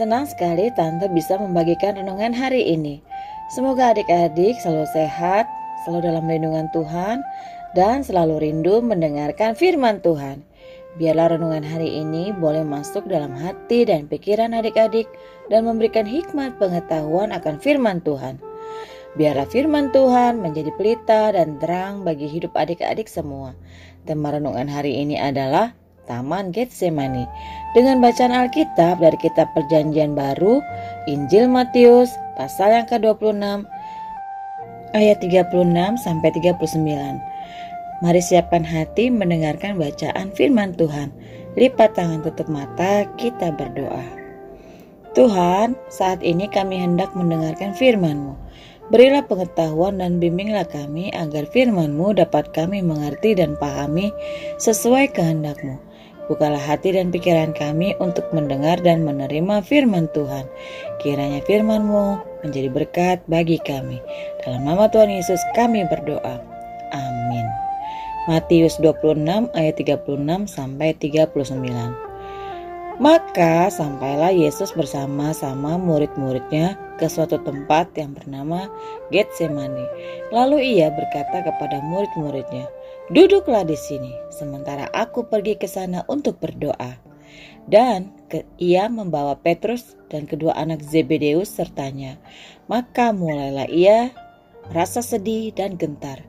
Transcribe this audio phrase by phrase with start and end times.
[0.00, 3.04] Senang sekali Tante bisa membagikan renungan hari ini.
[3.52, 5.44] Semoga adik-adik selalu sehat,
[5.84, 7.20] selalu dalam lindungan Tuhan,
[7.76, 10.40] dan selalu rindu mendengarkan firman Tuhan.
[10.96, 15.04] Biarlah renungan hari ini boleh masuk dalam hati dan pikiran adik-adik
[15.52, 18.40] dan memberikan hikmat pengetahuan akan firman Tuhan.
[19.20, 23.52] Biarlah firman Tuhan menjadi pelita dan terang bagi hidup adik-adik semua.
[24.08, 25.76] Tema renungan hari ini adalah
[26.10, 27.30] Taman Getsemani
[27.70, 30.58] dengan bacaan Alkitab dari kitab Perjanjian Baru,
[31.06, 33.62] Injil Matius pasal yang ke-26
[34.90, 35.54] ayat 36
[36.02, 36.66] sampai 39.
[38.02, 41.14] Mari siapkan hati mendengarkan bacaan firman Tuhan.
[41.54, 44.02] Lipat tangan tutup mata, kita berdoa.
[45.12, 48.38] Tuhan, saat ini kami hendak mendengarkan firman-Mu.
[48.90, 54.10] Berilah pengetahuan dan bimbinglah kami agar firman-Mu dapat kami mengerti dan pahami
[54.58, 55.89] sesuai kehendak-Mu.
[56.30, 60.46] Bukalah hati dan pikiran kami untuk mendengar dan menerima firman Tuhan.
[61.02, 63.98] Kiranya firman-Mu menjadi berkat bagi kami.
[64.46, 66.38] Dalam nama Tuhan Yesus kami berdoa.
[66.94, 67.46] Amin.
[68.30, 72.10] Matius 26 ayat 36 sampai 39.
[73.00, 78.68] Maka sampailah Yesus bersama-sama murid-muridnya ke suatu tempat yang bernama
[79.08, 79.88] Getsemani.
[80.28, 82.68] Lalu ia berkata kepada murid-muridnya,
[83.10, 86.94] Duduklah di sini, sementara aku pergi ke sana untuk berdoa.
[87.66, 92.22] Dan ke, ia membawa Petrus dan kedua anak Zebedeus sertanya.
[92.70, 94.14] Maka mulailah ia
[94.70, 96.22] rasa sedih dan gentar.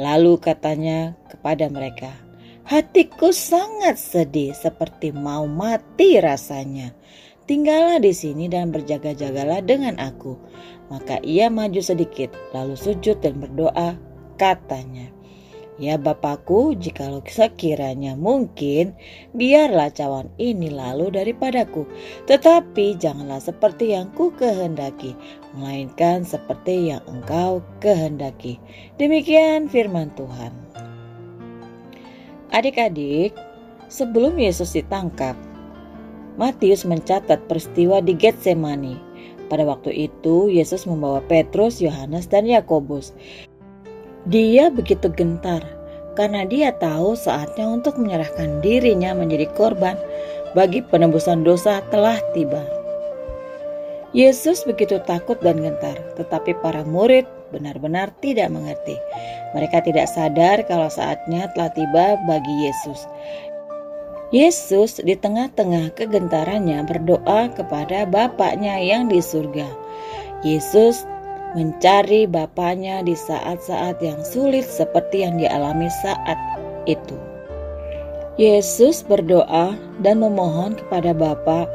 [0.00, 2.08] Lalu katanya kepada mereka,
[2.64, 6.96] Hatiku sangat sedih seperti mau mati rasanya.
[7.44, 10.40] Tinggallah di sini dan berjaga-jagalah dengan aku.
[10.88, 13.98] Maka ia maju sedikit, lalu sujud dan berdoa,
[14.40, 15.12] katanya,
[15.82, 18.94] Ya Bapakku, jikalau sekiranya mungkin,
[19.34, 21.90] biarlah cawan ini lalu daripadaku.
[22.30, 25.18] Tetapi janganlah seperti yang ku kehendaki,
[25.58, 28.62] melainkan seperti yang engkau kehendaki.
[29.02, 30.54] Demikian firman Tuhan.
[32.54, 33.34] Adik-adik,
[33.90, 35.34] sebelum Yesus ditangkap,
[36.38, 38.94] Matius mencatat peristiwa di Getsemani.
[39.50, 43.10] Pada waktu itu, Yesus membawa Petrus, Yohanes, dan Yakobus.
[44.28, 45.66] Dia begitu gentar
[46.14, 49.96] karena dia tahu saatnya untuk menyerahkan dirinya menjadi korban
[50.52, 52.62] bagi penebusan dosa telah tiba.
[54.12, 58.94] Yesus begitu takut dan gentar, tetapi para murid benar-benar tidak mengerti.
[59.56, 63.08] Mereka tidak sadar kalau saatnya telah tiba bagi Yesus.
[64.32, 69.68] Yesus di tengah-tengah kegentarannya berdoa kepada Bapaknya yang di surga.
[70.44, 71.08] Yesus
[71.52, 76.38] mencari bapaknya di saat-saat yang sulit seperti yang dialami saat
[76.88, 77.16] itu.
[78.40, 81.68] Yesus berdoa dan memohon kepada Bapa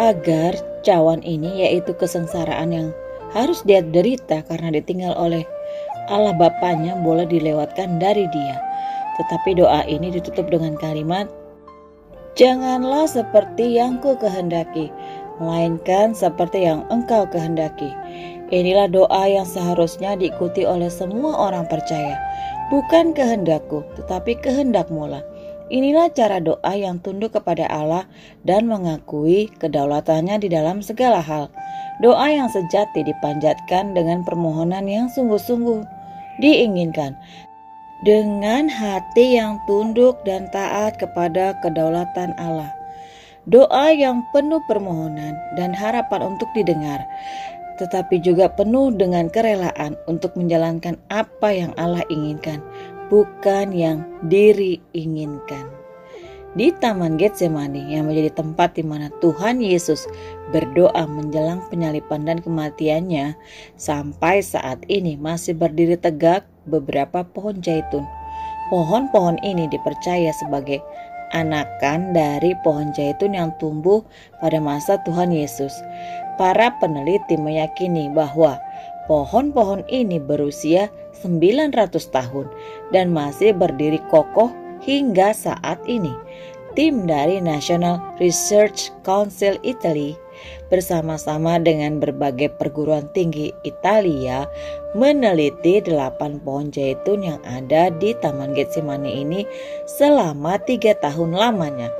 [0.00, 2.88] agar cawan ini yaitu kesengsaraan yang
[3.36, 5.44] harus dia derita karena ditinggal oleh
[6.08, 8.56] Allah Bapaknya boleh dilewatkan dari dia.
[9.20, 11.28] Tetapi doa ini ditutup dengan kalimat,
[12.38, 14.88] Janganlah seperti yang ku kehendaki,
[15.40, 17.90] melainkan seperti yang engkau kehendaki.
[18.52, 22.18] Inilah doa yang seharusnya diikuti oleh semua orang percaya.
[22.68, 25.24] Bukan kehendakku, tetapi kehendakmu lah.
[25.70, 28.06] Inilah cara doa yang tunduk kepada Allah
[28.42, 31.46] dan mengakui kedaulatannya di dalam segala hal.
[32.02, 35.86] Doa yang sejati dipanjatkan dengan permohonan yang sungguh-sungguh
[36.42, 37.14] diinginkan.
[38.02, 42.79] Dengan hati yang tunduk dan taat kepada kedaulatan Allah.
[43.48, 47.00] Doa yang penuh permohonan dan harapan untuk didengar
[47.80, 52.60] tetapi juga penuh dengan kerelaan untuk menjalankan apa yang Allah inginkan,
[53.08, 55.64] bukan yang diri inginkan.
[56.50, 60.04] Di Taman Getsemani yang menjadi tempat di mana Tuhan Yesus
[60.52, 63.38] berdoa menjelang penyalipan dan kematiannya,
[63.80, 68.04] sampai saat ini masih berdiri tegak beberapa pohon zaitun.
[68.68, 70.82] Pohon-pohon ini dipercaya sebagai
[71.32, 74.02] anakan dari pohon zaitun yang tumbuh
[74.38, 75.72] pada masa Tuhan Yesus.
[76.38, 78.56] Para peneliti meyakini bahwa
[79.10, 80.88] pohon-pohon ini berusia
[81.20, 82.46] 900 tahun
[82.94, 84.48] dan masih berdiri kokoh
[84.80, 86.12] hingga saat ini.
[86.78, 90.14] Tim dari National Research Council Italy
[90.70, 94.46] bersama-sama dengan berbagai perguruan tinggi Italia
[94.94, 99.46] meneliti delapan pohon zaitun yang ada di Taman Getsemani ini
[99.86, 101.90] selama tiga tahun lamanya.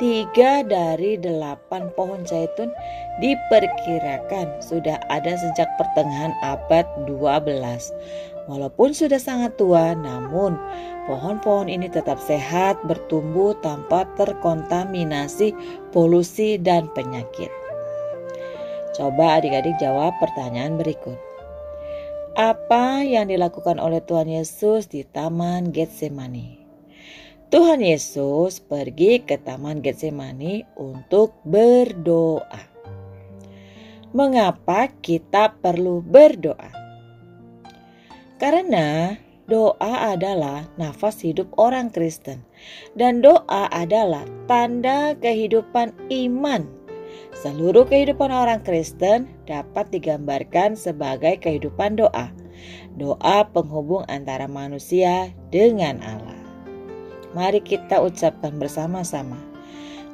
[0.00, 2.74] Tiga dari delapan pohon zaitun
[3.22, 7.22] diperkirakan sudah ada sejak pertengahan abad 12.
[8.50, 10.58] Walaupun sudah sangat tua, namun
[11.06, 15.54] pohon-pohon ini tetap sehat bertumbuh tanpa terkontaminasi
[15.94, 17.61] polusi dan penyakit.
[18.92, 21.16] Coba adik-adik jawab pertanyaan berikut.
[22.36, 26.60] Apa yang dilakukan oleh Tuhan Yesus di Taman Getsemani?
[27.48, 32.68] Tuhan Yesus pergi ke Taman Getsemani untuk berdoa.
[34.12, 36.72] Mengapa kita perlu berdoa?
[38.36, 39.16] Karena
[39.48, 42.44] doa adalah nafas hidup orang Kristen,
[42.92, 46.81] dan doa adalah tanda kehidupan iman
[47.32, 52.30] Seluruh kehidupan orang Kristen dapat digambarkan sebagai kehidupan doa.
[52.94, 56.38] Doa penghubung antara manusia dengan Allah.
[57.32, 59.40] Mari kita ucapkan bersama-sama.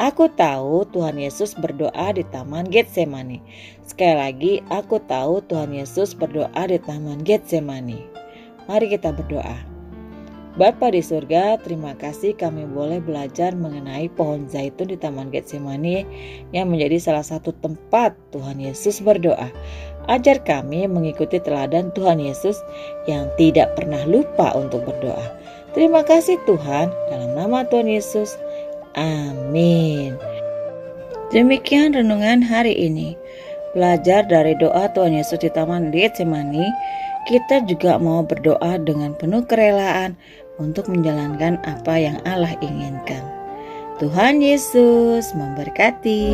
[0.00, 3.44] Aku tahu Tuhan Yesus berdoa di Taman Getsemani.
[3.84, 8.00] Sekali lagi, aku tahu Tuhan Yesus berdoa di Taman Getsemani.
[8.64, 9.71] Mari kita berdoa.
[10.52, 16.04] Bapa di surga, terima kasih kami boleh belajar mengenai pohon zaitun di Taman Getsemani
[16.52, 19.48] yang menjadi salah satu tempat Tuhan Yesus berdoa.
[20.12, 22.60] Ajar kami mengikuti teladan Tuhan Yesus
[23.08, 25.24] yang tidak pernah lupa untuk berdoa.
[25.72, 28.36] Terima kasih Tuhan, dalam nama Tuhan Yesus.
[28.92, 30.20] Amin.
[31.32, 33.16] Demikian renungan hari ini.
[33.72, 36.68] Belajar dari doa Tuhan Yesus di Taman Getsemani,
[37.26, 40.18] kita juga mau berdoa dengan penuh kerelaan
[40.58, 43.22] untuk menjalankan apa yang Allah inginkan.
[44.02, 46.30] Tuhan Yesus memberkati.